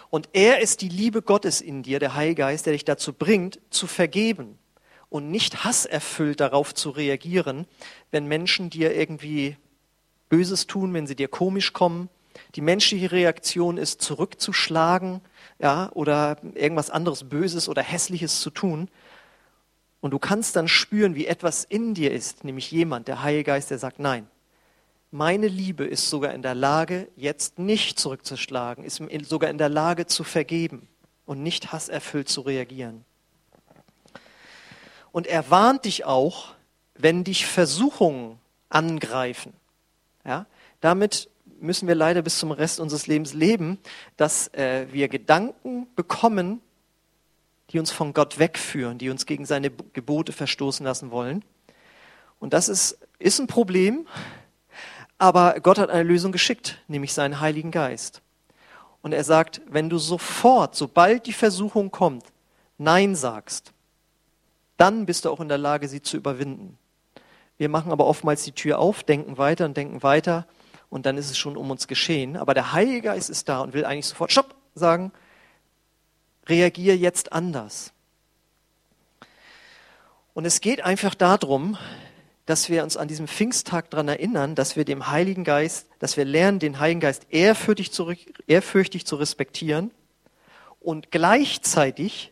[0.09, 3.85] Und er ist die Liebe Gottes in dir, der Heilgeist, der dich dazu bringt, zu
[3.85, 4.57] vergeben
[5.09, 7.65] und nicht hasserfüllt darauf zu reagieren,
[8.11, 9.57] wenn Menschen dir irgendwie
[10.29, 12.09] Böses tun, wenn sie dir komisch kommen.
[12.55, 15.21] Die menschliche Reaktion ist zurückzuschlagen,
[15.59, 18.89] ja, oder irgendwas anderes Böses oder Hässliches zu tun.
[20.01, 23.79] Und du kannst dann spüren, wie etwas in dir ist, nämlich jemand, der Heilgeist, der
[23.79, 24.27] sagt, nein,
[25.11, 30.05] meine Liebe ist sogar in der Lage, jetzt nicht zurückzuschlagen, ist sogar in der Lage
[30.05, 30.87] zu vergeben
[31.25, 33.03] und nicht hasserfüllt zu reagieren.
[35.11, 36.53] Und er warnt dich auch,
[36.93, 39.53] wenn dich Versuchungen angreifen.
[40.25, 40.45] Ja,
[40.79, 43.79] damit müssen wir leider bis zum Rest unseres Lebens leben,
[44.17, 46.61] dass äh, wir Gedanken bekommen,
[47.71, 51.43] die uns von Gott wegführen, die uns gegen seine Gebote verstoßen lassen wollen.
[52.39, 54.07] Und das ist, ist ein Problem,
[55.17, 58.21] aber Gott hat eine Lösung geschickt, nämlich seinen Heiligen Geist.
[59.01, 62.25] Und er sagt, wenn du sofort, sobald die Versuchung kommt,
[62.77, 63.73] Nein sagst,
[64.77, 66.77] dann bist du auch in der Lage, sie zu überwinden.
[67.57, 70.47] Wir machen aber oftmals die Tür auf, denken weiter und denken weiter
[70.89, 72.37] und dann ist es schon um uns geschehen.
[72.37, 75.11] Aber der Heilige Geist ist da und will eigentlich sofort Stopp sagen,
[76.49, 77.93] reagier jetzt anders.
[80.33, 81.77] Und es geht einfach darum,
[82.45, 86.25] dass wir uns an diesem Pfingsttag daran erinnern, dass wir dem Heiligen Geist, dass wir
[86.25, 88.11] lernen, den Heiligen Geist ehrfürchtig zu,
[88.47, 89.91] ehrfürchtig zu respektieren
[90.79, 92.31] und gleichzeitig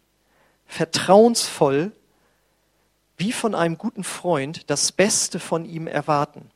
[0.66, 1.92] vertrauensvoll
[3.18, 6.50] wie von einem guten Freund das Beste von ihm erwarten.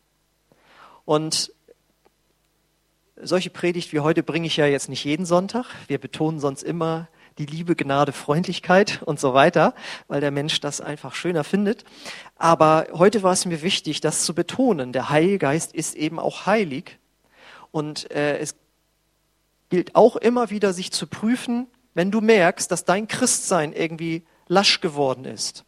[1.06, 1.52] Und
[3.16, 5.66] solche Predigt wie heute bringe ich ja jetzt nicht jeden Sonntag.
[5.88, 9.74] Wir betonen sonst immer die Liebe, Gnade, Freundlichkeit und so weiter,
[10.08, 11.84] weil der Mensch das einfach schöner findet.
[12.36, 14.94] Aber heute war es mir wichtig, das zu betonen.
[14.94, 17.00] Der Heilige Geist ist eben auch heilig.
[17.72, 18.56] Und äh, es
[19.70, 24.82] gilt auch immer wieder, sich zu prüfen, wenn du merkst, dass dein Christsein irgendwie lasch
[24.82, 25.66] geworden ist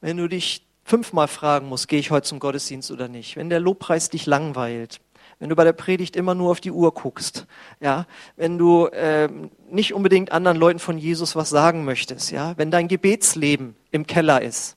[0.00, 3.60] wenn du dich fünfmal fragen musst, gehe ich heute zum Gottesdienst oder nicht, wenn der
[3.60, 5.00] Lobpreis dich langweilt,
[5.40, 7.46] wenn du bei der Predigt immer nur auf die Uhr guckst,
[7.80, 9.28] ja, wenn du äh,
[9.68, 14.42] nicht unbedingt anderen Leuten von Jesus was sagen möchtest, ja, wenn dein Gebetsleben im Keller
[14.42, 14.76] ist,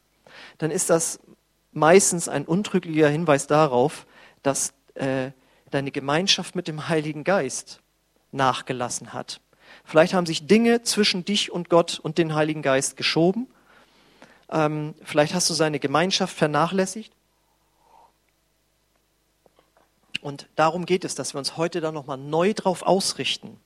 [0.58, 1.20] dann ist das
[1.72, 4.08] meistens ein untrüglicher Hinweis darauf,
[4.42, 5.30] dass äh,
[5.70, 7.82] deine Gemeinschaft mit dem Heiligen Geist
[8.32, 9.42] nachgelassen hat.
[9.86, 13.48] Vielleicht haben sich Dinge zwischen dich und Gott und den Heiligen Geist geschoben
[14.54, 17.12] ähm, vielleicht hast du seine Gemeinschaft vernachlässigt.
[20.24, 23.60] Und darum geht es, dass wir uns heute da nochmal neu drauf ausrichten.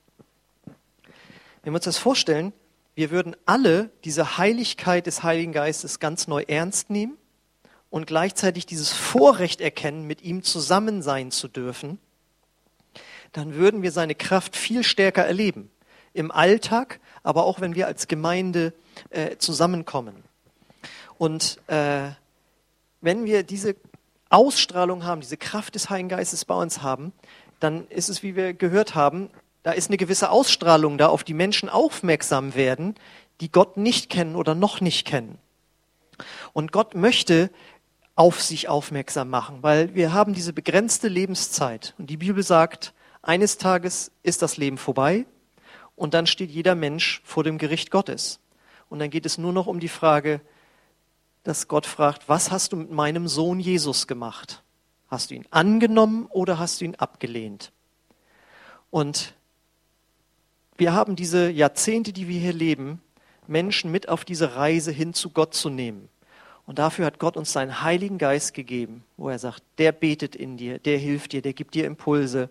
[1.62, 2.52] Wenn wir uns das vorstellen,
[2.96, 7.16] wir würden alle diese Heiligkeit des Heiligen Geistes ganz neu ernst nehmen
[7.90, 12.00] und gleichzeitig dieses Vorrecht erkennen, mit ihm zusammen sein zu dürfen,
[13.30, 15.70] dann würden wir seine Kraft viel stärker erleben.
[16.12, 18.72] Im Alltag, aber auch wenn wir als Gemeinde
[19.10, 20.24] äh, zusammenkommen.
[21.18, 22.08] Und äh,
[23.00, 23.76] wenn wir diese
[24.30, 27.12] Ausstrahlung haben, diese Kraft des Heiligen Geistes bei uns haben,
[27.60, 29.30] dann ist es, wie wir gehört haben,
[29.62, 32.94] da ist eine gewisse Ausstrahlung da, auf die Menschen aufmerksam werden,
[33.40, 35.38] die Gott nicht kennen oder noch nicht kennen.
[36.52, 37.50] Und Gott möchte
[38.14, 41.94] auf sich aufmerksam machen, weil wir haben diese begrenzte Lebenszeit.
[41.98, 45.26] Und die Bibel sagt, eines Tages ist das Leben vorbei
[45.94, 48.40] und dann steht jeder Mensch vor dem Gericht Gottes.
[48.88, 50.40] Und dann geht es nur noch um die Frage,
[51.48, 54.62] dass Gott fragt, was hast du mit meinem Sohn Jesus gemacht?
[55.08, 57.72] Hast du ihn angenommen oder hast du ihn abgelehnt?
[58.90, 59.32] Und
[60.76, 63.00] wir haben diese Jahrzehnte, die wir hier leben,
[63.46, 66.10] Menschen mit auf diese Reise hin zu Gott zu nehmen.
[66.66, 70.58] Und dafür hat Gott uns seinen Heiligen Geist gegeben, wo er sagt, der betet in
[70.58, 72.50] dir, der hilft dir, der gibt dir Impulse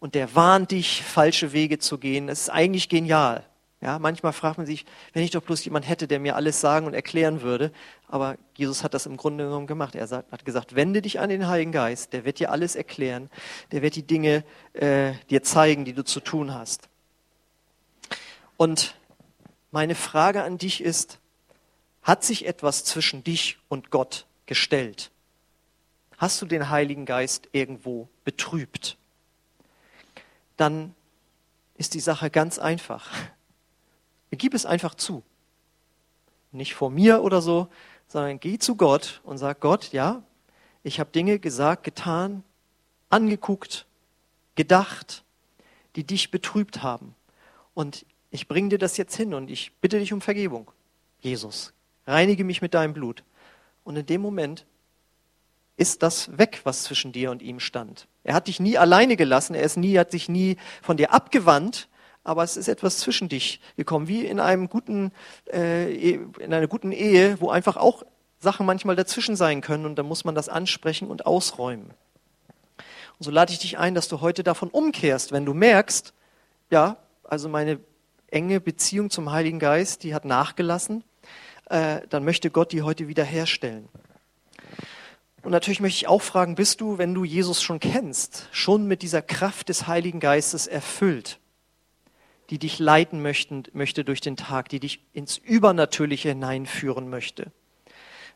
[0.00, 2.26] und der warnt dich, falsche Wege zu gehen.
[2.26, 3.46] Das ist eigentlich genial.
[3.80, 6.86] Ja, manchmal fragt man sich, wenn ich doch bloß jemand hätte, der mir alles sagen
[6.86, 7.72] und erklären würde.
[8.08, 9.94] Aber Jesus hat das im Grunde genommen gemacht.
[9.94, 12.12] Er hat gesagt, wende dich an den Heiligen Geist.
[12.12, 13.30] Der wird dir alles erklären.
[13.70, 16.88] Der wird die Dinge äh, dir zeigen, die du zu tun hast.
[18.56, 18.96] Und
[19.70, 21.20] meine Frage an dich ist,
[22.02, 25.12] hat sich etwas zwischen dich und Gott gestellt?
[26.16, 28.96] Hast du den Heiligen Geist irgendwo betrübt?
[30.56, 30.96] Dann
[31.76, 33.08] ist die Sache ganz einfach.
[34.30, 35.22] Gib es einfach zu.
[36.52, 37.68] Nicht vor mir oder so,
[38.06, 40.22] sondern geh zu Gott und sag Gott, ja,
[40.82, 42.42] ich habe Dinge gesagt, getan,
[43.10, 43.86] angeguckt,
[44.54, 45.24] gedacht,
[45.96, 47.14] die dich betrübt haben.
[47.74, 50.70] Und ich bringe dir das jetzt hin und ich bitte dich um Vergebung.
[51.20, 51.72] Jesus,
[52.06, 53.24] reinige mich mit deinem Blut.
[53.84, 54.66] Und in dem Moment
[55.76, 58.08] ist das weg, was zwischen dir und ihm stand.
[58.24, 61.88] Er hat dich nie alleine gelassen, er ist nie, hat sich nie von dir abgewandt,
[62.28, 65.12] aber es ist etwas zwischen dich gekommen, wie in einem guten,
[65.50, 68.04] äh, in einer guten Ehe, wo einfach auch
[68.38, 71.90] Sachen manchmal dazwischen sein können und da muss man das ansprechen und ausräumen.
[73.18, 76.12] Und so lade ich dich ein, dass du heute davon umkehrst, wenn du merkst,
[76.70, 77.80] ja, also meine
[78.30, 81.04] enge Beziehung zum Heiligen Geist, die hat nachgelassen,
[81.70, 83.88] äh, dann möchte Gott die heute wieder herstellen.
[85.42, 89.00] Und natürlich möchte ich auch fragen, bist du, wenn du Jesus schon kennst, schon mit
[89.00, 91.40] dieser Kraft des Heiligen Geistes erfüllt,
[92.50, 97.52] die dich leiten möchten, möchte durch den Tag, die dich ins Übernatürliche hineinführen möchte?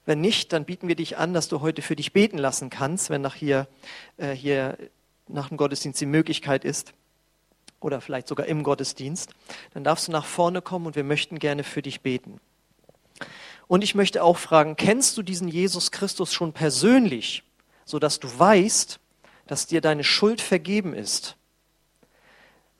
[0.04, 3.10] Wenn nicht, dann bieten wir dich an, dass du heute für dich beten lassen kannst,
[3.10, 3.68] wenn nach hier,
[4.16, 4.76] äh, hier
[5.28, 6.92] nach dem Gottesdienst die Möglichkeit ist
[7.80, 9.30] oder vielleicht sogar im Gottesdienst.
[9.74, 12.40] Dann darfst du nach vorne kommen und wir möchten gerne für dich beten.
[13.68, 17.44] Und ich möchte auch fragen, kennst du diesen Jesus Christus schon persönlich,
[17.84, 18.98] sodass du weißt,
[19.46, 21.36] dass dir deine Schuld vergeben ist?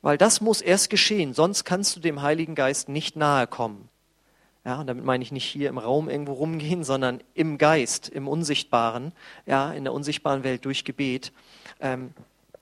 [0.03, 3.87] Weil das muss erst geschehen, sonst kannst du dem Heiligen Geist nicht nahe kommen.
[4.65, 8.27] Ja, und damit meine ich nicht hier im Raum irgendwo rumgehen, sondern im Geist, im
[8.27, 9.13] Unsichtbaren,
[9.45, 11.31] ja, in der unsichtbaren Welt durch Gebet.
[11.79, 12.11] Ähm,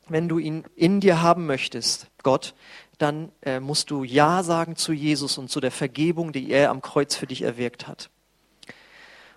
[0.08, 2.54] wenn du ihn in dir haben möchtest, Gott,
[3.00, 6.84] dann äh, musst du Ja sagen zu Jesus und zu der Vergebung, die er am
[6.84, 8.12] Kreuz für dich erwirkt hat.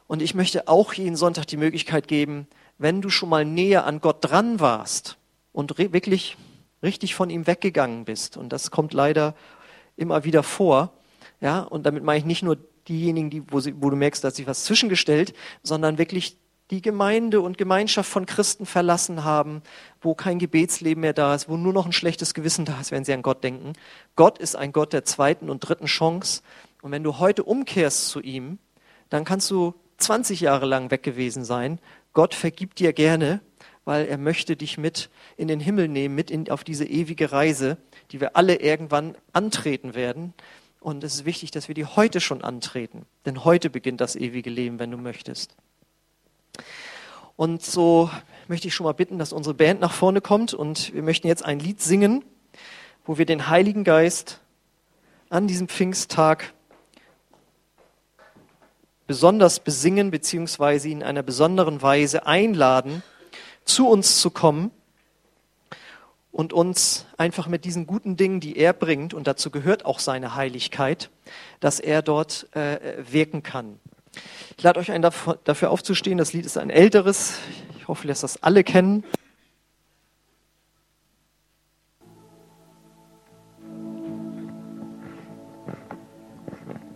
[0.06, 4.02] Und ich möchte auch jeden Sonntag die Möglichkeit geben, wenn du schon mal näher an
[4.02, 5.16] Gott dran warst
[5.52, 6.36] und wirklich
[6.84, 9.34] richtig von ihm weggegangen bist, und das kommt leider
[9.96, 10.92] immer wieder vor,
[11.40, 14.36] ja, und damit meine ich nicht nur diejenigen, die, wo, sie, wo du merkst, dass
[14.36, 16.38] sich was zwischengestellt, sondern wirklich
[16.70, 19.62] die Gemeinde und Gemeinschaft von Christen verlassen haben,
[20.00, 23.04] wo kein Gebetsleben mehr da ist, wo nur noch ein schlechtes Gewissen da ist, wenn
[23.04, 23.74] sie an Gott denken.
[24.16, 26.42] Gott ist ein Gott der zweiten und dritten Chance.
[26.80, 28.58] Und wenn du heute umkehrst zu ihm,
[29.10, 31.78] dann kannst du 20 Jahre lang weg gewesen sein.
[32.14, 33.40] Gott vergibt dir gerne,
[33.84, 37.76] weil er möchte dich mit in den Himmel nehmen, mit in, auf diese ewige Reise,
[38.10, 40.32] die wir alle irgendwann antreten werden.
[40.80, 43.06] Und es ist wichtig, dass wir die heute schon antreten.
[43.26, 45.54] Denn heute beginnt das ewige Leben, wenn du möchtest.
[47.36, 48.10] Und so
[48.48, 51.44] möchte ich schon mal bitten, dass unsere Band nach vorne kommt und wir möchten jetzt
[51.44, 52.24] ein Lied singen,
[53.04, 54.40] wo wir den Heiligen Geist
[55.30, 56.52] an diesem Pfingsttag
[59.06, 63.02] besonders besingen, beziehungsweise ihn in einer besonderen Weise einladen,
[63.64, 64.70] zu uns zu kommen
[66.32, 70.34] und uns einfach mit diesen guten Dingen, die er bringt, und dazu gehört auch seine
[70.34, 71.10] Heiligkeit,
[71.60, 73.78] dass er dort äh, wirken kann.
[74.56, 76.18] Ich lade euch ein, dafür aufzustehen.
[76.18, 77.38] Das Lied ist ein älteres.
[77.78, 79.04] Ich hoffe, dass das alle kennen.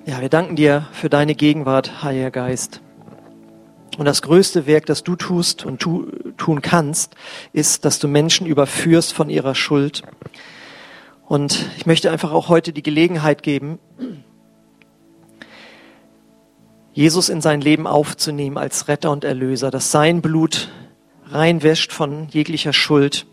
[0.05, 2.81] Ja, wir danken dir für deine Gegenwart, Heiliger Geist.
[3.99, 6.07] Und das größte Werk, das du tust und tu,
[6.37, 7.17] tun kannst,
[7.53, 10.03] ist, dass du Menschen überführst von ihrer Schuld.
[11.27, 13.81] Und ich möchte einfach auch heute die Gelegenheit geben,
[16.93, 20.69] Jesus in sein Leben aufzunehmen als Retter und Erlöser, dass sein Blut
[21.27, 23.27] reinwäscht von jeglicher Schuld,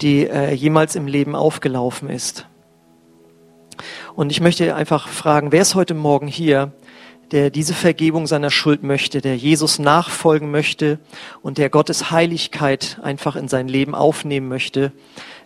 [0.00, 2.46] die äh, jemals im Leben aufgelaufen ist.
[4.14, 6.72] Und ich möchte einfach fragen, wer ist heute Morgen hier,
[7.32, 10.98] der diese Vergebung seiner Schuld möchte, der Jesus nachfolgen möchte
[11.42, 14.92] und der Gottes Heiligkeit einfach in sein Leben aufnehmen möchte,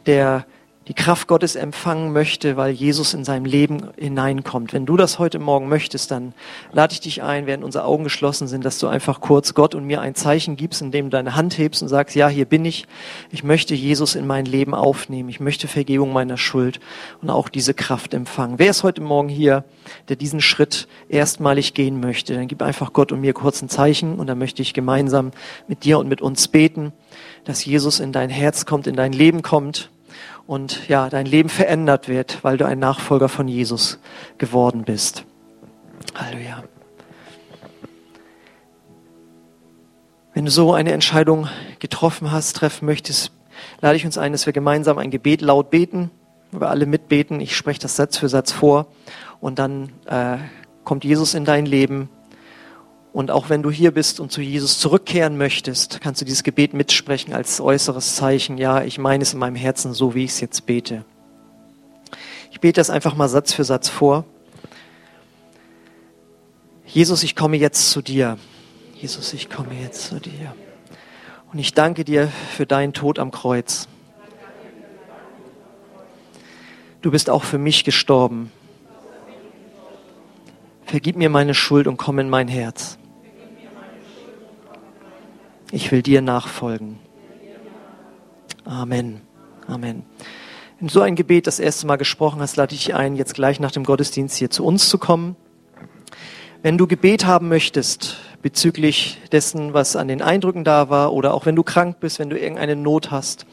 [0.06, 0.46] der
[0.88, 4.74] die Kraft Gottes empfangen möchte, weil Jesus in seinem Leben hineinkommt.
[4.74, 6.34] Wenn du das heute Morgen möchtest, dann
[6.72, 9.84] lade ich dich ein, während unsere Augen geschlossen sind, dass du einfach kurz Gott und
[9.86, 12.86] mir ein Zeichen gibst, indem du deine Hand hebst und sagst, ja, hier bin ich.
[13.30, 15.30] Ich möchte Jesus in mein Leben aufnehmen.
[15.30, 16.80] Ich möchte Vergebung meiner Schuld
[17.22, 18.58] und auch diese Kraft empfangen.
[18.58, 19.64] Wer ist heute Morgen hier,
[20.08, 22.34] der diesen Schritt erstmalig gehen möchte?
[22.34, 25.30] Dann gib einfach Gott und mir kurz ein Zeichen und dann möchte ich gemeinsam
[25.66, 26.92] mit dir und mit uns beten,
[27.44, 29.90] dass Jesus in dein Herz kommt, in dein Leben kommt
[30.46, 33.98] und ja, dein Leben verändert wird, weil du ein Nachfolger von Jesus
[34.38, 35.24] geworden bist.
[36.14, 36.64] Halleluja.
[40.34, 43.32] Wenn du so eine Entscheidung getroffen hast, treffen möchtest,
[43.80, 46.10] lade ich uns ein, dass wir gemeinsam ein Gebet laut beten,
[46.50, 47.40] wir alle mitbeten.
[47.40, 48.88] Ich spreche das Satz für Satz vor
[49.40, 50.38] und dann äh,
[50.84, 52.08] kommt Jesus in dein Leben
[53.14, 56.74] und auch wenn du hier bist und zu Jesus zurückkehren möchtest, kannst du dieses Gebet
[56.74, 58.58] mitsprechen als äußeres Zeichen.
[58.58, 61.04] Ja, ich meine es in meinem Herzen so, wie ich es jetzt bete.
[62.50, 64.24] Ich bete das einfach mal Satz für Satz vor.
[66.86, 68.36] Jesus, ich komme jetzt zu dir.
[68.96, 70.52] Jesus, ich komme jetzt zu dir.
[71.52, 73.86] Und ich danke dir für deinen Tod am Kreuz.
[77.00, 78.50] Du bist auch für mich gestorben.
[80.84, 82.98] Vergib mir meine Schuld und komm in mein Herz.
[85.72, 86.98] Ich will dir nachfolgen.
[88.64, 89.20] Amen.
[89.66, 90.04] Amen.
[90.78, 93.34] Wenn du so ein Gebet das erste Mal gesprochen hast, lade ich dich ein, jetzt
[93.34, 95.36] gleich nach dem Gottesdienst hier zu uns zu kommen.
[96.62, 101.46] Wenn du Gebet haben möchtest bezüglich dessen, was an den Eindrücken da war, oder auch
[101.46, 103.46] wenn du krank bist, wenn du irgendeine Not hast,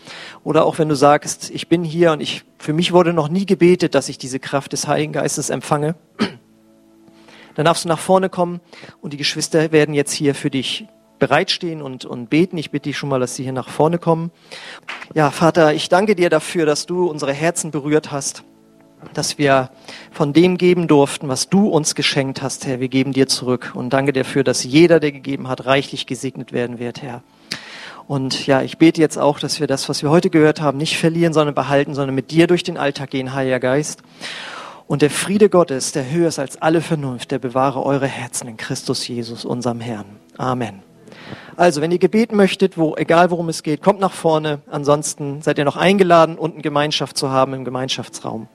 [0.43, 3.45] oder auch wenn du sagst, ich bin hier und ich, für mich wurde noch nie
[3.45, 5.95] gebetet, dass ich diese Kraft des Heiligen Geistes empfange,
[7.55, 8.61] dann darfst du nach vorne kommen
[9.01, 10.87] und die Geschwister werden jetzt hier für dich
[11.21, 12.57] bereitstehen und, und beten.
[12.57, 14.31] Ich bitte dich schon mal, dass sie hier nach vorne kommen.
[15.13, 18.43] Ja, Vater, ich danke dir dafür, dass du unsere Herzen berührt hast
[19.15, 19.71] dass wir
[20.11, 22.79] von dem geben durften, was du uns geschenkt hast, Herr.
[22.79, 26.77] Wir geben dir zurück und danke dafür, dass jeder, der gegeben hat, reichlich gesegnet werden
[26.77, 27.23] wird, Herr.
[28.07, 30.97] Und ja, ich bete jetzt auch, dass wir das, was wir heute gehört haben, nicht
[30.97, 34.03] verlieren, sondern behalten, sondern mit dir durch den Alltag gehen, Heiliger Geist.
[34.85, 38.57] Und der Friede Gottes, der höher ist als alle Vernunft, der bewahre eure Herzen in
[38.57, 40.05] Christus Jesus, unserem Herrn.
[40.37, 40.90] Amen.
[41.55, 44.61] Also, wenn ihr gebeten möchtet, wo, egal worum es geht, kommt nach vorne.
[44.69, 48.47] Ansonsten seid ihr noch eingeladen, unten Gemeinschaft zu haben im Gemeinschaftsraum.